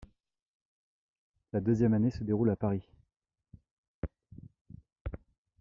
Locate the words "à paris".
2.49-2.81